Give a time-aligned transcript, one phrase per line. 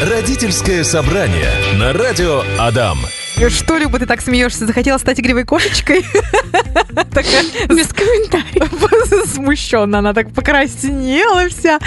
[0.00, 3.00] Родительское собрание на радио Адам.
[3.50, 4.66] Что, Люба, ты так смеешься?
[4.66, 5.98] Захотела стать игривой кошечкой?
[7.68, 9.28] Без комментариев.
[9.34, 11.78] Смущенно, она так покраснела вся.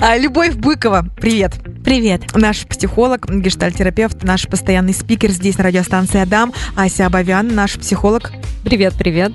[0.00, 1.54] А, Любовь Быкова, привет.
[1.82, 2.34] Привет.
[2.34, 6.52] Наш психолог, гештальтерапевт, наш постоянный спикер здесь на радиостанции Адам.
[6.76, 8.32] Ася Абовян, наш психолог.
[8.64, 9.32] Привет, привет.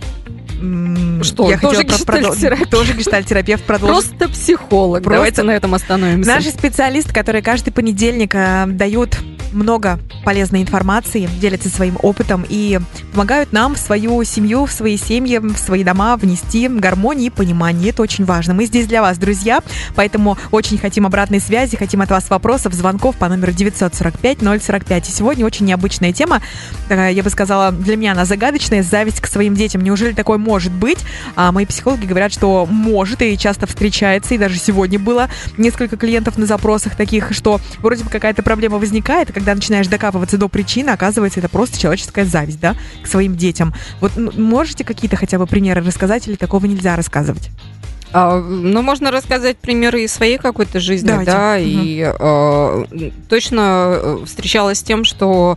[1.22, 2.70] Что, Я тоже хотела гештальтерапевт?
[2.72, 3.64] Тоже гештальтерапевт.
[3.64, 4.10] Продолжить.
[4.12, 5.04] Просто психолог.
[5.04, 6.30] Просто- Давайте на этом остановимся.
[6.30, 9.18] Наши специалисты, которые каждый понедельник э, дают
[9.52, 12.80] много полезной информации, делятся своим опытом и
[13.12, 17.90] помогают нам в свою семью, в свои семьи, в свои дома внести гармонию и понимание.
[17.90, 18.54] Это очень важно.
[18.54, 19.62] Мы здесь для вас, друзья,
[19.96, 25.08] поэтому очень хотим обратной связи, хотим от вас вопросов, звонков по номеру 945-045.
[25.08, 26.42] И сегодня очень необычная тема,
[26.90, 29.82] такая, я бы сказала, для меня она загадочная, зависть к своим детям.
[29.82, 31.00] Неужели такое может быть?
[31.36, 36.38] А мои психологи говорят, что может и часто встречается, и даже сегодня было несколько клиентов
[36.38, 41.40] на запросах таких, что вроде бы какая-то проблема возникает, когда начинаешь докапываться до причины, оказывается,
[41.40, 43.72] это просто человеческая зависть, да, к своим детям.
[44.02, 47.50] Вот можете какие-то хотя бы примеры рассказать, или такого нельзя рассказывать?
[48.12, 51.32] А, ну, можно рассказать примеры из своей какой-то жизни, Давайте.
[51.32, 51.62] да, Мгм.
[51.62, 55.56] и э, точно э, встречалась с тем, что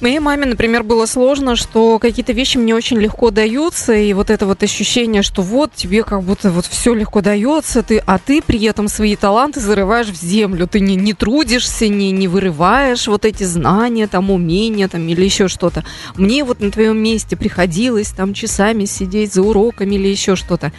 [0.00, 4.44] Моей маме, например, было сложно, что какие-то вещи мне очень легко даются, и вот это
[4.44, 8.62] вот ощущение, что вот тебе как будто вот все легко дается, ты, а ты при
[8.64, 13.44] этом свои таланты зарываешь в землю, ты не, не трудишься, не, не вырываешь вот эти
[13.44, 15.84] знания, там, умения, там, или еще что-то.
[16.16, 20.72] Мне вот на твоем месте приходилось там часами сидеть за уроками или еще что-то.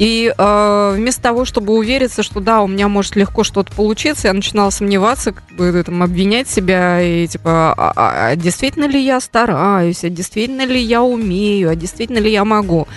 [0.00, 4.32] И э, вместо того, чтобы увериться, что да, у меня может легко что-то получиться, я
[4.32, 9.20] начинала сомневаться, как бы там, обвинять себя и типа, а, а- а действительно ли я
[9.20, 12.88] стараюсь, а действительно ли я умею, а действительно ли я могу.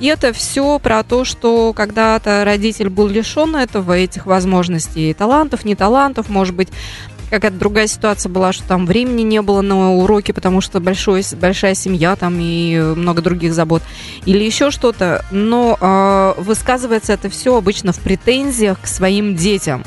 [0.00, 5.74] И это все про то, что когда-то родитель был лишен этого, этих возможностей, талантов, не
[5.74, 6.68] талантов, может быть,
[7.30, 11.74] какая-то другая ситуация была, что там времени не было на уроки, потому что большой, большая
[11.74, 13.82] семья там и много других забот,
[14.26, 15.24] или еще что-то.
[15.30, 19.84] Но э, высказывается это все обычно в претензиях к своим детям.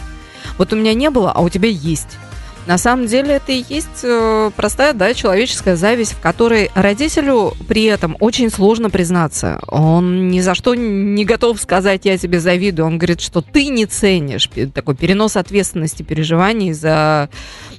[0.58, 2.18] Вот у меня не было, а у тебя есть.
[2.66, 7.84] На самом деле это и есть э, простая, да, человеческая зависть, в которой родителю при
[7.84, 9.60] этом очень сложно признаться.
[9.68, 12.86] Он ни за что не готов сказать «я тебе завидую».
[12.86, 14.50] Он говорит, что ты не ценишь.
[14.74, 17.30] Такой перенос ответственности, переживаний за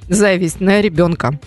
[0.07, 1.39] зависть на ребенка.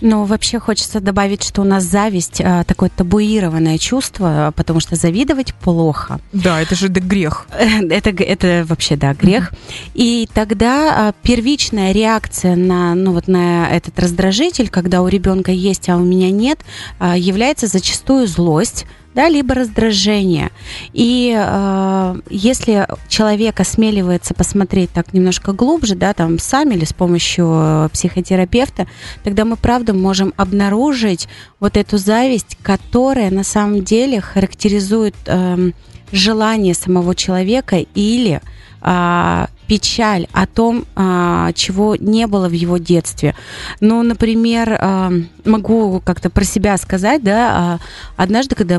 [0.00, 5.54] Ну, вообще хочется добавить, что у нас зависть а, такое табуированное чувство, потому что завидовать
[5.54, 6.20] плохо.
[6.32, 7.46] Да, это же да, грех.
[7.90, 9.52] Это, это вообще, да, грех.
[9.94, 15.88] И тогда а, первичная реакция на, ну, вот на этот раздражитель, когда у ребенка есть,
[15.88, 16.60] а у меня нет,
[16.98, 20.50] а, является зачастую злость, да, либо раздражение.
[20.92, 27.50] И э, если человек осмеливается посмотреть так немножко глубже, да, там сам или с помощью
[27.54, 28.86] э, психотерапевта,
[29.22, 31.28] тогда мы правда можем обнаружить
[31.60, 35.74] вот эту зависть, которая на самом деле характеризует эм,
[36.12, 38.40] желание самого человека или
[38.80, 43.34] а, печаль о том, а, чего не было в его детстве.
[43.80, 45.12] Ну, например, а,
[45.44, 47.78] могу как-то про себя сказать, да, а,
[48.16, 48.78] однажды, когда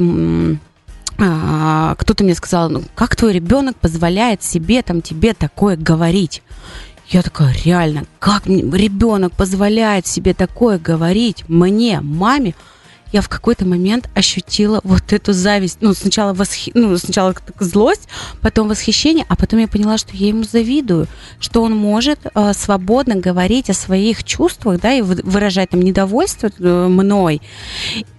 [1.17, 6.43] кто-то мне сказал, ну, как твой ребенок позволяет себе там тебе такое говорить?
[7.07, 12.53] Я такая, реально, как ребенок позволяет себе такое говорить мне, маме?
[13.15, 15.77] Я в какой-то момент ощутила вот эту зависть.
[15.79, 16.73] Ну, сначала, восхи...
[16.73, 18.09] ну, сначала злость,
[18.41, 21.07] потом восхищение, а потом я поняла, что я ему завидую,
[21.39, 26.49] что он может э, свободно говорить о своих чувствах, да, и вы- выражать там недовольство
[26.59, 27.41] э, мной.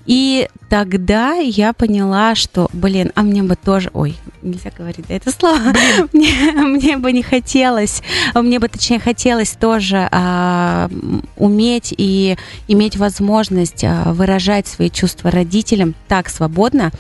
[0.07, 5.59] И тогда я поняла, что, блин, а мне бы тоже, ой, нельзя говорить это слово,
[6.13, 8.03] мне, мне бы не хотелось,
[8.35, 10.89] мне бы точнее хотелось тоже а,
[11.37, 12.37] уметь и
[12.69, 16.93] иметь возможность а, выражать свои чувства родителям так свободно,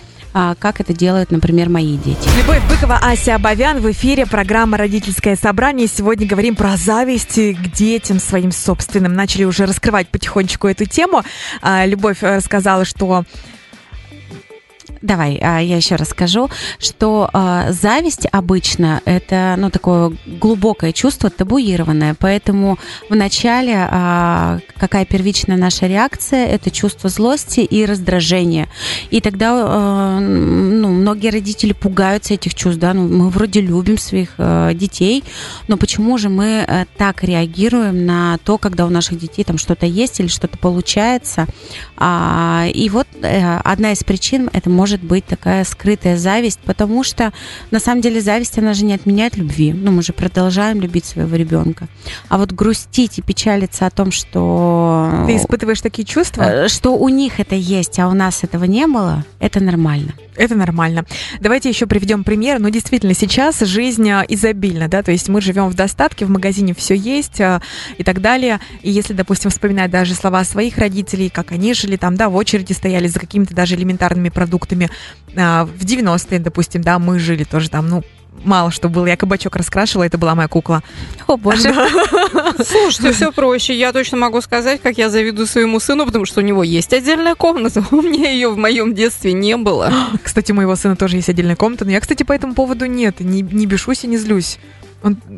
[0.59, 2.29] как это делают, например, мои дети.
[2.39, 5.87] Любовь Быкова, Ася Абовян в эфире программа «Родительское собрание».
[5.87, 9.15] Сегодня говорим про зависть к детям своим собственным.
[9.15, 11.23] Начали уже раскрывать потихонечку эту тему.
[11.63, 13.25] А, Любовь э, рассказала, что
[15.03, 16.49] Давай, а, я еще расскажу,
[16.79, 22.79] что а, зависть обычно это ну такое глубокое чувство, табуированное, поэтому
[23.11, 28.69] вначале а, какая первичная наша реакция, это чувство злости и раздражения,
[29.11, 34.31] и тогда а, ну, многие родители пугаются этих чувств, да, ну, мы вроде любим своих
[34.39, 35.25] а, детей,
[35.69, 39.85] но почему же мы а, так реагируем на то, когда у наших детей там что-то
[39.85, 41.47] есть или что-то получается,
[41.97, 47.03] а, и вот э, одна из причин это может может быть такая скрытая зависть, потому
[47.03, 47.33] что
[47.73, 49.73] на самом деле зависть, она же не отменяет любви.
[49.73, 51.89] Ну, мы же продолжаем любить своего ребенка.
[52.29, 55.25] А вот грустить и печалиться о том, что...
[55.27, 56.43] Ты испытываешь такие чувства?
[56.43, 60.13] Э, что у них это есть, а у нас этого не было, это нормально.
[60.37, 61.05] Это нормально.
[61.41, 62.59] Давайте еще приведем пример.
[62.61, 66.75] Ну, действительно, сейчас жизнь а, изобильна, да, то есть мы живем в достатке, в магазине
[66.75, 67.63] все есть а,
[67.97, 68.61] и так далее.
[68.83, 72.73] И если, допустим, вспоминать даже слова своих родителей, как они жили там, да, в очереди
[72.73, 74.76] стояли за какими-то даже элементарными продуктами.
[75.37, 78.03] А, в 90-е, допустим, да, мы жили тоже там, ну,
[78.45, 79.07] мало что было.
[79.07, 80.83] Я кабачок раскрашивала, это была моя кукла.
[81.27, 81.75] О, боже.
[82.65, 83.77] Слушайте, все проще.
[83.77, 87.35] Я точно могу сказать, как я завидую своему сыну, потому что у него есть отдельная
[87.35, 87.85] комната.
[87.91, 89.93] У меня ее в моем детстве не было.
[90.23, 93.21] Кстати, у моего сына тоже есть отдельная комната, но я, кстати, по этому поводу нет,
[93.21, 94.59] не, не бешусь и не злюсь.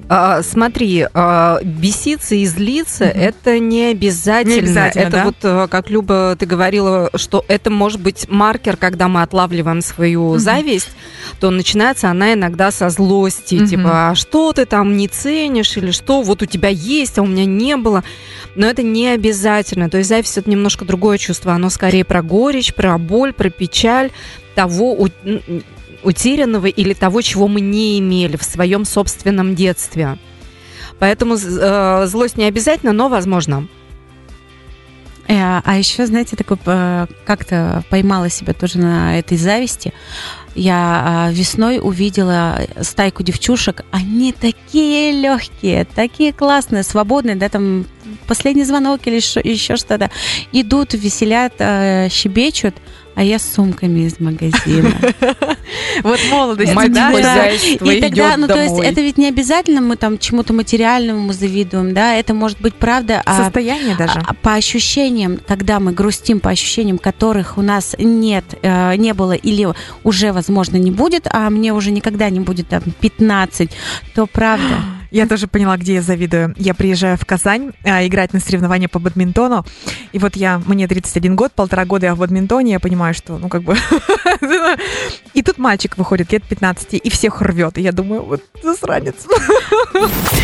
[0.09, 3.19] А, смотри, а, беситься и злиться угу.
[3.19, 4.55] это не обязательно.
[4.55, 5.25] Не обязательно это да?
[5.25, 10.31] вот, а, как Люба, ты говорила, что это может быть маркер, когда мы отлавливаем свою
[10.31, 10.39] угу.
[10.39, 10.91] зависть,
[11.41, 13.57] то начинается она иногда со злости.
[13.57, 13.67] Угу.
[13.67, 17.27] Типа, а что ты там не ценишь или что, вот у тебя есть, а у
[17.27, 18.05] меня не было.
[18.55, 19.91] Но это не обязательно.
[19.91, 21.53] То есть зависть это немножко другое чувство.
[21.53, 24.11] Оно скорее про горечь, про боль, про печаль
[24.55, 25.09] того,
[26.03, 30.19] утерянного или того, чего мы не имели в своем собственном детстве.
[30.99, 33.69] Поэтому э, злость не обязательно, но возможно.
[35.29, 39.93] Э, а еще, знаете, такой э, как-то поймала себя тоже на этой зависти.
[40.55, 43.85] Я э, весной увидела стайку девчушек.
[43.91, 47.87] Они такие легкие, такие классные, свободные, да, там
[48.27, 50.11] последний звонок или еще что-то.
[50.53, 51.53] Идут, веселят,
[52.11, 52.75] щебечут
[53.19, 54.93] а я с сумками из магазина.
[56.03, 57.51] Вот молодость, да?
[57.51, 62.15] И тогда, ну то есть это ведь не обязательно мы там чему-то материальному завидуем, да,
[62.15, 63.21] это может быть правда.
[63.27, 64.21] А Состояние даже.
[64.25, 69.33] А, по ощущениям, когда мы грустим, по ощущениям, которых у нас нет, э, не было
[69.33, 69.69] или
[70.05, 73.71] уже, возможно, не будет, а мне уже никогда не будет там 15,
[74.15, 74.77] то правда.
[75.11, 76.55] Я тоже поняла, где я завидую.
[76.59, 79.65] Я приезжаю в Казань а, играть на соревнования по бадминтону.
[80.13, 83.49] И вот я, мне 31 год, полтора года я в бадминтоне, я понимаю, что, ну,
[83.49, 83.77] как бы...
[85.35, 87.79] и тут мальчик выходит лет 15 и всех рвет.
[87.79, 89.15] И я думаю, вот засранец.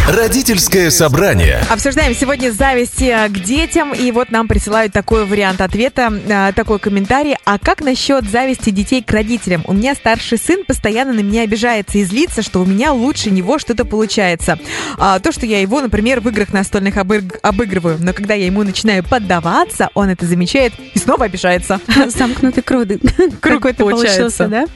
[0.08, 1.60] Родительское собрание.
[1.68, 3.92] Обсуждаем сегодня зависть э, к детям.
[3.92, 7.36] И вот нам присылают такой вариант ответа, э, такой комментарий.
[7.44, 9.62] А как насчет зависти детей к родителям?
[9.66, 13.58] У меня старший сын постоянно на меня обижается и злится, что у меня лучше него
[13.58, 14.53] что-то получается.
[14.98, 18.62] А, то, что я его, например, в играх настольных обыг- обыгрываю, но когда я ему
[18.62, 21.80] начинаю поддаваться, он это замечает и снова обижается.
[22.08, 22.86] Замкнутый круг.
[23.40, 24.66] Круг получился, да?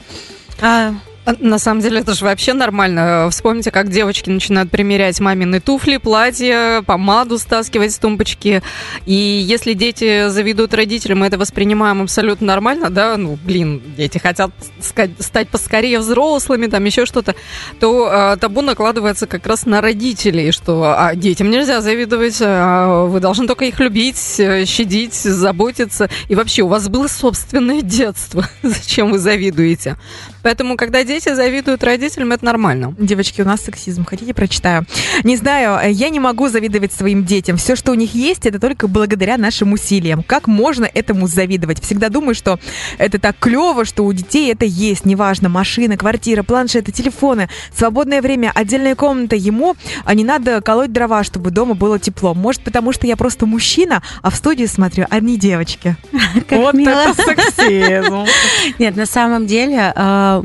[0.61, 0.93] А,
[1.39, 3.27] на самом деле это же вообще нормально.
[3.31, 8.61] Вспомните, как девочки начинают примерять мамины туфли, платья, помаду стаскивать с тумбочки.
[9.05, 14.51] И если дети заведут родителям, мы это воспринимаем абсолютно нормально, да, ну, блин, дети хотят
[14.79, 17.35] стать поскорее взрослыми, там еще что-то,
[17.79, 23.19] то а, табу накладывается как раз на родителей, что а, детям нельзя завидовать, а, вы
[23.19, 24.17] должны только их любить,
[24.65, 26.09] щадить, заботиться.
[26.29, 28.47] И вообще, у вас было собственное детство.
[28.63, 29.97] Зачем вы завидуете?
[30.41, 32.95] Поэтому, когда дети завидуют родителям, это нормально.
[32.97, 34.05] Девочки, у нас сексизм.
[34.05, 34.85] Хотите, прочитаю?
[35.23, 37.57] Не знаю, я не могу завидовать своим детям.
[37.57, 40.23] Все, что у них есть, это только благодаря нашим усилиям.
[40.23, 41.81] Как можно этому завидовать?
[41.81, 42.59] Всегда думаю, что
[42.97, 45.05] это так клево, что у детей это есть.
[45.05, 49.35] Неважно, машина, квартира, планшеты, телефоны, свободное время, отдельная комната.
[49.35, 49.75] Ему
[50.05, 52.33] а не надо колоть дрова, чтобы дома было тепло.
[52.33, 55.95] Может, потому что я просто мужчина, а в студии смотрю одни девочки.
[56.49, 58.25] Вот это сексизм.
[58.79, 60.43] Нет, на самом деле а,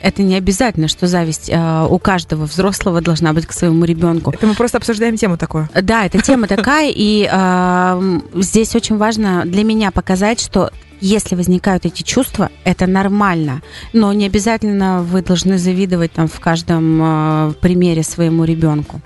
[0.00, 4.30] это не обязательно, что зависть а, у каждого взрослого должна быть к своему ребенку.
[4.30, 5.68] Это мы просто обсуждаем тему такую.
[5.80, 8.00] Да, это тема такая, и а,
[8.34, 14.26] здесь очень важно для меня показать, что если возникают эти чувства, это нормально, но не
[14.26, 19.00] обязательно вы должны завидовать там в каждом примере своему ребенку.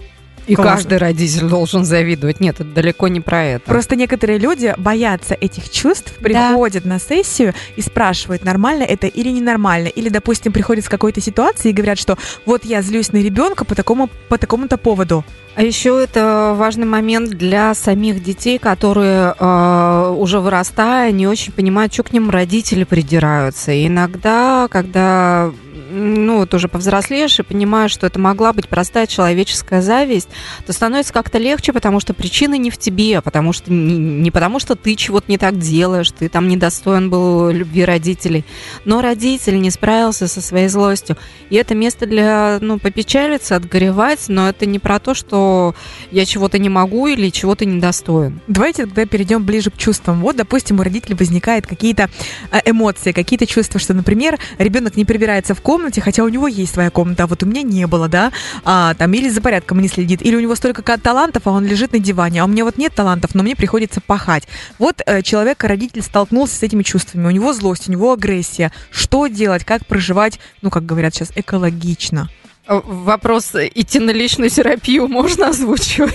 [0.46, 0.72] И Классно.
[0.72, 2.40] каждый родитель должен завидовать.
[2.40, 3.64] Нет, это далеко не про это.
[3.64, 6.90] Просто некоторые люди боятся этих чувств, приходят да.
[6.90, 9.88] на сессию и спрашивают, нормально это или ненормально.
[9.88, 13.74] Или, допустим, приходят с какой-то ситуации и говорят, что вот я злюсь на ребенка по
[13.74, 15.24] такому по такому-то поводу.
[15.56, 21.94] А еще это важный момент для самих детей, которые э, уже вырастая, не очень понимают,
[21.94, 23.70] что к ним родители придираются.
[23.70, 25.52] И иногда, когда
[25.94, 30.28] ну, вот уже повзрослеешь и понимаешь, что это могла быть простая человеческая зависть,
[30.66, 34.58] то становится как-то легче, потому что причина не в тебе, потому что не, не потому
[34.58, 38.44] что ты чего-то не так делаешь, ты там недостоин был любви родителей,
[38.84, 41.16] но родитель не справился со своей злостью.
[41.50, 45.74] И это место для, ну, попечалиться, отгоревать, но это не про то, что
[46.10, 48.40] я чего-то не могу или чего-то недостоин.
[48.48, 50.20] Давайте тогда перейдем ближе к чувствам.
[50.20, 52.10] Вот, допустим, у родителей возникают какие-то
[52.50, 56.74] э, эмоции, какие-то чувства, что, например, ребенок не прибирается в комнате, хотя у него есть
[56.74, 58.32] своя комната, а вот у меня не было, да,
[58.64, 61.92] а, там, или за порядком не следит, или у него столько талантов, а он лежит
[61.92, 64.44] на диване, а у меня вот нет талантов, но мне приходится пахать.
[64.78, 68.72] Вот э, человек, родитель столкнулся с этими чувствами, у него злость, у него агрессия.
[68.90, 72.28] Что делать, как проживать, ну, как говорят сейчас, экологично?
[72.66, 76.14] Э, вопрос идти на личную терапию можно озвучивать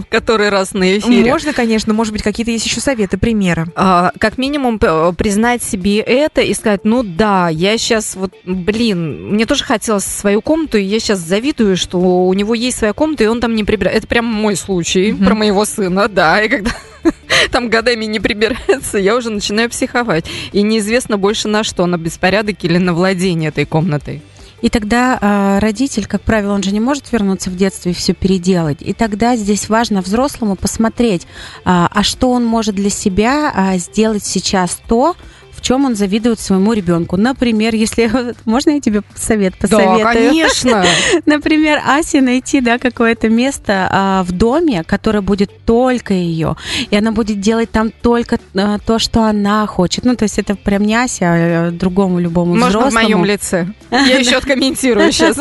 [0.00, 1.30] в который раз на эфире?
[1.30, 1.94] Можно, конечно.
[1.94, 3.66] Может быть, какие-то есть еще советы, примеры.
[3.76, 9.46] А, как минимум признать себе это и сказать, ну да, я сейчас вот, блин, мне
[9.46, 13.28] тоже хотелось свою комнату, и я сейчас завидую, что у него есть своя комната, и
[13.28, 13.98] он там не прибирает.
[13.98, 15.24] Это прям мой случай mm-hmm.
[15.24, 16.42] про моего сына, да.
[16.42, 16.72] И когда
[17.52, 20.26] там годами не прибирается, я уже начинаю психовать.
[20.52, 24.22] И неизвестно больше на что, на беспорядок или на владение этой комнатой.
[24.64, 28.14] И тогда э, родитель, как правило, он же не может вернуться в детство и все
[28.14, 28.78] переделать.
[28.80, 31.26] И тогда здесь важно взрослому посмотреть, э,
[31.64, 35.16] а что он может для себя э, сделать сейчас то,
[35.64, 37.16] чем он завидует своему ребенку.
[37.16, 38.10] Например, если
[38.44, 40.04] можно я тебе совет посоветую?
[40.04, 40.84] Да, конечно.
[41.26, 46.56] Например, Асе найти да, какое-то место а, в доме, которое будет только ее,
[46.90, 50.04] и она будет делать там только а, то, что она хочет.
[50.04, 52.90] Ну, то есть это прям не Ася, а другому любому Можно взрослому.
[52.90, 53.68] в моем лице.
[53.90, 55.38] Я еще откомментирую сейчас.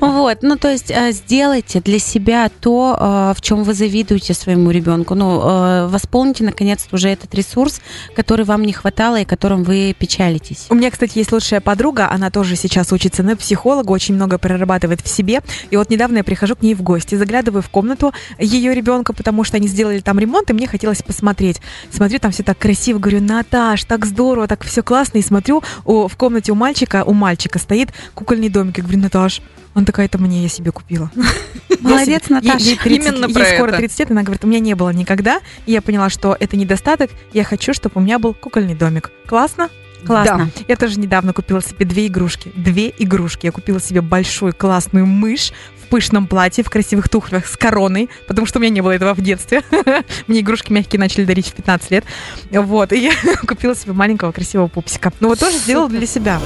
[0.00, 4.70] Вот, ну, то есть а, сделайте для себя то, а, в чем вы завидуете своему
[4.70, 5.16] ребенку.
[5.16, 7.80] Ну, а, восполните, наконец-то, уже этот ресурс,
[8.14, 10.66] который вам не хватало и который которым вы печалитесь?
[10.70, 15.00] У меня, кстати, есть лучшая подруга, она тоже сейчас учится на психолога, очень много прорабатывает
[15.00, 15.40] в себе.
[15.70, 19.44] И вот недавно я прихожу к ней в гости, заглядываю в комнату ее ребенка, потому
[19.44, 21.60] что они сделали там ремонт, и мне хотелось посмотреть.
[21.90, 25.18] Смотрю, там все так красиво, говорю, Наташ, так здорово, так все классно.
[25.18, 28.78] И смотрю, у, в комнате у мальчика, у мальчика стоит кукольный домик.
[28.78, 29.42] Я говорю, Наташ,
[29.76, 31.10] он такая, это мне, я себе купила.
[31.80, 32.56] Молодец, Наташа.
[32.56, 35.40] Ей, ей Именно про ей скоро 30 лет, она говорит, у меня не было никогда.
[35.66, 37.10] И я поняла, что это недостаток.
[37.34, 39.10] Я хочу, чтобы у меня был кукольный домик.
[39.26, 39.68] Классно?
[40.06, 40.50] Классно.
[40.56, 40.64] Да.
[40.66, 42.50] Я тоже недавно купила себе две игрушки.
[42.56, 43.44] Две игрушки.
[43.44, 45.52] Я купила себе большую классную мышь
[45.84, 49.12] в пышном платье, в красивых туфлях с короной, потому что у меня не было этого
[49.12, 49.62] в детстве.
[50.26, 52.04] Мне игрушки мягкие начали дарить в 15 лет.
[52.50, 52.94] Вот.
[52.94, 53.12] И я
[53.46, 55.12] купила себе маленького красивого пупсика.
[55.20, 56.40] Ну вот тоже сделала для себя.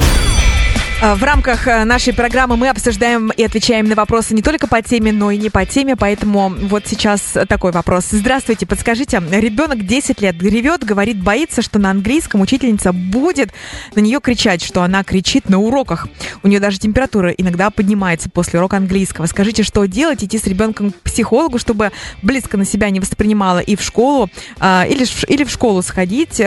[1.03, 4.83] А, в рамках э, нашей программы мы обсуждаем и отвечаем на вопросы не только по
[4.83, 8.09] теме, но и не по теме, поэтому вот сейчас такой вопрос.
[8.11, 13.51] Здравствуйте, подскажите, ребенок 10 лет ревет, говорит, боится, что на английском учительница будет
[13.95, 16.07] на нее кричать, что она кричит на уроках.
[16.43, 19.25] У нее даже температура иногда поднимается после урока английского.
[19.25, 20.23] Скажите, что делать?
[20.23, 24.29] Идти с ребенком к психологу, чтобы близко на себя не воспринимала и в школу,
[24.59, 26.43] а, или, или в школу сходить,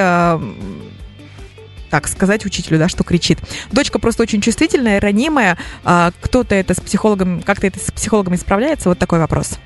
[1.94, 3.38] так сказать учителю, да, что кричит.
[3.72, 5.60] Дочка просто очень чувствительная, ранимая.
[5.84, 8.90] А, кто-то это с психологом, как-то это с психологом исправляется?
[8.90, 9.60] Вот такой вопрос.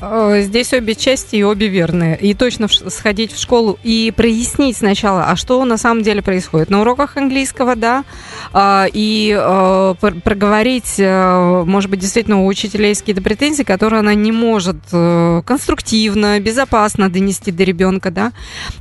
[0.00, 2.16] Э, здесь обе части и обе верные.
[2.18, 6.70] И точно сходить в школу и прояснить сначала, а что на самом деле происходит.
[6.70, 8.04] На уроках английского, да,
[8.52, 14.14] а, и э, проговорить, э, может быть, действительно у учителя есть какие-то претензии, которые она
[14.14, 18.32] не может конструктивно, безопасно донести до ребенка, да.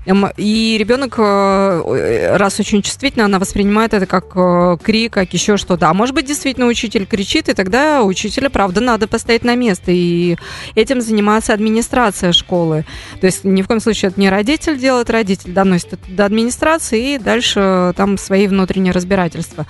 [0.06, 5.90] Эм, и ребенок, раз очень чувствительно, она воспринимает это как крик, как еще что-то.
[5.90, 9.92] А может быть, действительно учитель кричит, и тогда учителя, правда, надо поставить на место.
[9.92, 10.38] И
[10.76, 12.86] этим заниматься администрация школы.
[13.20, 17.16] То есть ни в коем случае это не родитель делает, родитель доносит это до администрации
[17.16, 19.68] и дальше там свои внутренние разбирательства.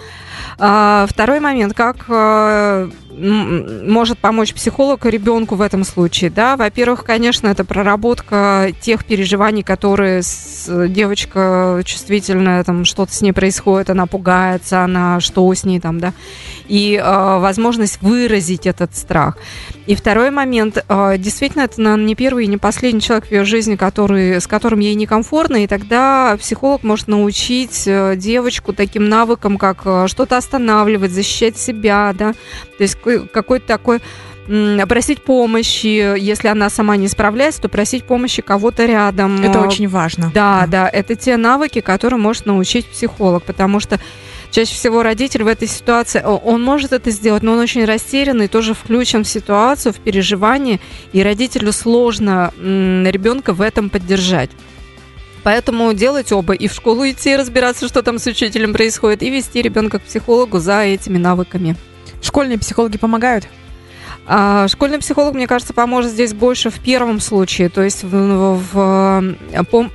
[0.57, 7.47] А, второй момент, как а, может помочь психолог ребенку в этом случае, да, во-первых, конечно,
[7.47, 14.83] это проработка тех переживаний, которые с, девочка чувствительная, там что-то с ней происходит, она пугается,
[14.83, 16.13] она что с ней там, да,
[16.67, 19.37] и э, возможность выразить этот страх.
[19.85, 23.43] И второй момент, э, действительно, это, наверное, не первый и не последний человек в ее
[23.43, 29.57] жизни, который, с которым ей некомфортно, и тогда психолог может научить э, девочку таким навыкам,
[29.57, 32.33] как э, что-то останавливать, защищать себя, да,
[32.77, 32.97] то есть
[33.31, 34.01] какой-то такой
[34.89, 39.41] просить помощи, если она сама не справляется, то просить помощи кого-то рядом.
[39.41, 40.31] Это очень важно.
[40.33, 43.99] Да, да, да, это те навыки, которые может научить психолог, потому что
[44.51, 48.73] чаще всего родитель в этой ситуации, он может это сделать, но он очень растерянный, тоже
[48.73, 50.79] включен в ситуацию, в переживание,
[51.13, 54.49] и родителю сложно ребенка в этом поддержать.
[55.43, 56.53] Поэтому делать оба.
[56.53, 60.59] И в школу идти, разбираться, что там с учителем происходит, и вести ребенка к психологу
[60.59, 61.75] за этими навыками.
[62.21, 63.47] Школьные психологи помогают?
[64.25, 69.35] А, школьный психолог, мне кажется, поможет здесь больше в первом случае, то есть в, в,
[69.69, 69.91] пом,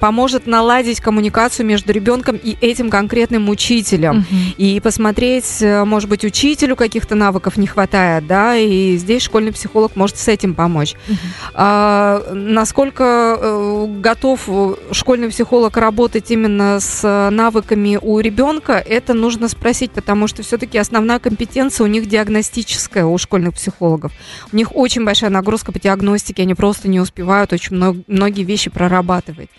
[0.00, 4.26] поможет наладить коммуникацию между ребенком и этим конкретным учителем.
[4.28, 4.54] Uh-huh.
[4.56, 9.94] И посмотреть, э, может быть, учителю каких-то навыков не хватает, да, и здесь школьный психолог
[9.94, 10.94] может с этим помочь.
[10.94, 11.16] Uh-huh.
[11.54, 14.48] А, насколько э, готов
[14.90, 21.20] школьный психолог работать именно с навыками у ребенка, это нужно спросить, потому что все-таки основная
[21.20, 24.12] компетенция у них диагностическая у школьных психологов психологов.
[24.52, 28.70] У них очень большая нагрузка по диагностике, они просто не успевают очень много, многие вещи
[28.70, 29.50] прорабатывать.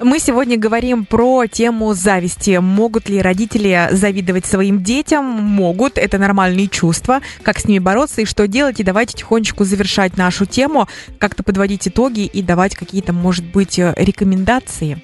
[0.00, 2.58] Мы сегодня говорим про тему зависти.
[2.58, 5.24] Могут ли родители завидовать своим детям?
[5.24, 5.98] Могут.
[5.98, 7.20] Это нормальные чувства.
[7.42, 8.78] Как с ними бороться и что делать?
[8.78, 10.86] И давайте тихонечку завершать нашу тему,
[11.18, 15.02] как-то подводить итоги и давать какие-то, может быть, рекомендации.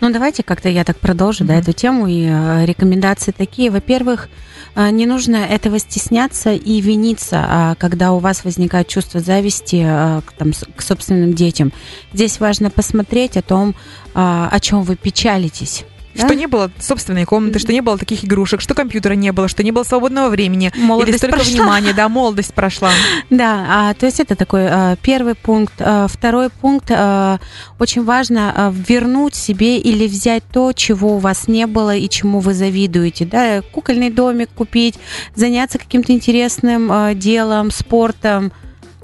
[0.00, 1.48] Ну, давайте как-то я так продолжу, mm-hmm.
[1.48, 2.06] да, эту тему.
[2.06, 3.70] И э, рекомендации такие.
[3.70, 4.28] Во-первых,
[4.76, 10.20] э, не нужно этого стесняться и виниться, э, когда у вас возникает чувство зависти э,
[10.24, 11.72] к, там, к собственным детям.
[12.12, 13.74] Здесь важно посмотреть о том, э,
[14.14, 15.84] о чем вы печалитесь.
[16.14, 19.62] Что не было собственной комнаты, что не было таких игрушек, что компьютера не было, что
[19.62, 20.72] не было свободного времени.
[20.76, 21.52] Молодость или столько прошла.
[21.52, 22.90] внимания, да, молодость прошла.
[23.30, 25.74] Да, а, то есть это такой а, первый пункт.
[25.78, 26.90] А, второй пункт.
[26.90, 27.38] А,
[27.78, 32.40] очень важно а, вернуть себе или взять то, чего у вас не было и чему
[32.40, 33.24] вы завидуете.
[33.24, 34.94] Да, кукольный домик купить,
[35.34, 38.52] заняться каким-то интересным а, делом, спортом.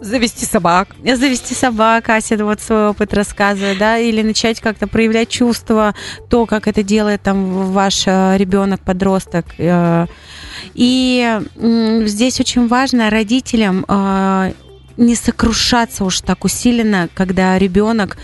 [0.05, 0.89] Завести собак.
[1.03, 5.95] Завести собак, Ася вот свой опыт рассказывает, да, или начать как-то проявлять чувства,
[6.29, 9.47] то, как это делает там ваш э, ребенок, подросток.
[9.57, 10.07] Э.
[10.75, 11.41] И
[12.05, 14.53] здесь очень важно родителям э,
[14.99, 18.19] не сокрушаться уж так усиленно, когда ребенок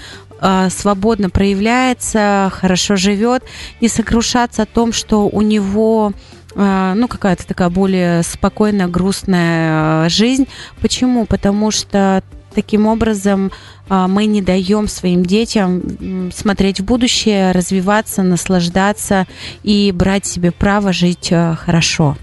[0.70, 3.42] свободно проявляется, хорошо живет,
[3.82, 6.14] не сокрушаться о том, что у него
[6.54, 10.48] ну, какая-то такая более спокойная, грустная а, жизнь.
[10.80, 11.26] Почему?
[11.26, 12.22] Потому что
[12.54, 13.52] таким образом
[13.88, 19.26] а, мы не даем своим детям смотреть в будущее, развиваться, наслаждаться
[19.62, 21.32] и брать себе право жить
[21.64, 22.16] хорошо.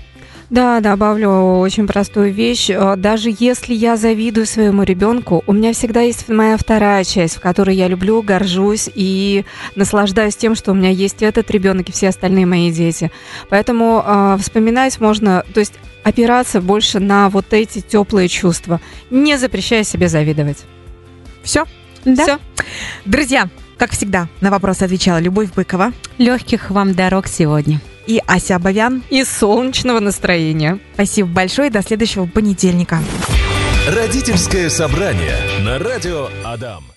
[0.50, 2.70] Да, добавлю очень простую вещь.
[2.70, 7.42] Э, даже если я завидую своему ребенку, у меня всегда есть моя вторая часть, в
[7.42, 9.44] которой я люблю, горжусь и
[9.76, 13.12] наслаждаюсь тем, что у меня есть этот ребенок и все остальные мои дети.
[13.50, 15.74] Поэтому э, вспоминать можно, то есть
[16.04, 20.64] опираться больше на вот эти теплые чувства, не запрещая себе завидовать.
[21.44, 21.66] Все?
[22.06, 22.24] Да.
[22.24, 22.40] Все.
[23.04, 25.92] Друзья, как всегда, на вопрос отвечала Любовь Быкова.
[26.18, 29.04] Легких вам дорог сегодня и Ася Абовян.
[29.10, 30.80] И солнечного настроения.
[30.94, 31.70] Спасибо большое.
[31.70, 33.00] До следующего понедельника.
[33.88, 36.88] Родительское собрание на радио Адам.